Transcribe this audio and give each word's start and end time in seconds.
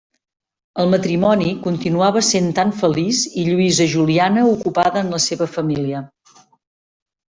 El 0.83 0.87
matrimoni 0.93 1.49
continuava 1.65 2.23
sent 2.29 2.49
tan 2.59 2.73
feliç 2.79 3.19
i 3.41 3.45
Lluïsa 3.49 3.87
Juliana 3.93 4.47
ocupada 4.57 5.05
en 5.07 5.15
la 5.17 5.21
seva 5.27 5.53
família. 5.59 6.03